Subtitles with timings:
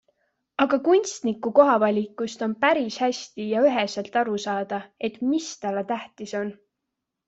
[0.63, 6.57] Aga kunstniku kohavalikust on päris hästi ja üheselt aru saada, et mis talle tähtis on.